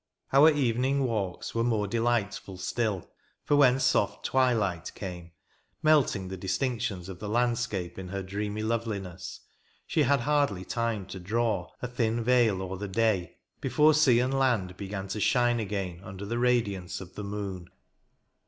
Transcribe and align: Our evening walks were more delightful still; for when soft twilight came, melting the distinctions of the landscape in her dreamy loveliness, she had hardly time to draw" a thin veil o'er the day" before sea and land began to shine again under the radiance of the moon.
Our 0.33 0.49
evening 0.49 1.03
walks 1.03 1.53
were 1.53 1.63
more 1.63 1.85
delightful 1.85 2.57
still; 2.57 3.07
for 3.43 3.55
when 3.55 3.79
soft 3.79 4.25
twilight 4.25 4.91
came, 4.95 5.29
melting 5.83 6.27
the 6.27 6.37
distinctions 6.37 7.07
of 7.07 7.19
the 7.19 7.29
landscape 7.29 7.99
in 7.99 8.07
her 8.07 8.23
dreamy 8.23 8.63
loveliness, 8.63 9.41
she 9.85 10.01
had 10.01 10.21
hardly 10.21 10.65
time 10.65 11.05
to 11.05 11.19
draw" 11.19 11.69
a 11.83 11.87
thin 11.87 12.23
veil 12.23 12.63
o'er 12.63 12.77
the 12.77 12.87
day" 12.87 13.37
before 13.59 13.93
sea 13.93 14.19
and 14.19 14.33
land 14.33 14.75
began 14.75 15.07
to 15.09 15.19
shine 15.19 15.59
again 15.59 16.01
under 16.03 16.25
the 16.25 16.39
radiance 16.39 16.99
of 16.99 17.13
the 17.13 17.23
moon. 17.23 17.69